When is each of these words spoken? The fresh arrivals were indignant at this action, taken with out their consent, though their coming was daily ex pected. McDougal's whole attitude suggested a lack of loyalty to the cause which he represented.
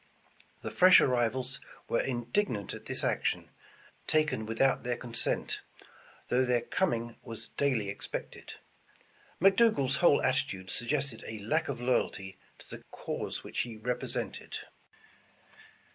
The 0.63 0.71
fresh 0.71 0.99
arrivals 0.99 1.59
were 1.87 1.99
indignant 2.01 2.73
at 2.73 2.87
this 2.87 3.03
action, 3.03 3.51
taken 4.07 4.47
with 4.47 4.59
out 4.59 4.81
their 4.83 4.97
consent, 4.97 5.61
though 6.29 6.43
their 6.43 6.61
coming 6.61 7.17
was 7.21 7.49
daily 7.49 7.91
ex 7.91 8.07
pected. 8.07 8.55
McDougal's 9.39 9.97
whole 9.97 10.23
attitude 10.23 10.71
suggested 10.71 11.23
a 11.27 11.37
lack 11.37 11.69
of 11.69 11.79
loyalty 11.79 12.39
to 12.57 12.67
the 12.67 12.83
cause 12.91 13.43
which 13.43 13.59
he 13.59 13.77
represented. 13.77 14.57